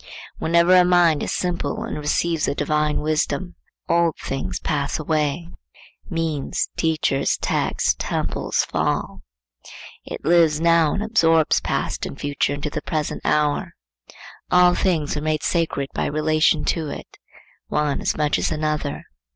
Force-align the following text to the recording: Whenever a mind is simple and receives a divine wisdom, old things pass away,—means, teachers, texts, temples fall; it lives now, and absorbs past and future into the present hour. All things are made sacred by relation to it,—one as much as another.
Whenever 0.39 0.75
a 0.75 0.83
mind 0.83 1.21
is 1.21 1.31
simple 1.31 1.83
and 1.83 1.95
receives 1.99 2.47
a 2.47 2.55
divine 2.55 3.01
wisdom, 3.01 3.53
old 3.87 4.15
things 4.17 4.59
pass 4.59 4.97
away,—means, 4.97 6.69
teachers, 6.75 7.37
texts, 7.37 7.95
temples 7.99 8.65
fall; 8.65 9.21
it 10.03 10.25
lives 10.25 10.59
now, 10.59 10.91
and 10.95 11.03
absorbs 11.03 11.61
past 11.61 12.07
and 12.07 12.19
future 12.19 12.55
into 12.55 12.71
the 12.71 12.81
present 12.81 13.21
hour. 13.23 13.75
All 14.49 14.73
things 14.73 15.15
are 15.15 15.21
made 15.21 15.43
sacred 15.43 15.89
by 15.93 16.07
relation 16.07 16.65
to 16.65 16.89
it,—one 16.89 18.01
as 18.01 18.17
much 18.17 18.39
as 18.39 18.51
another. 18.51 19.05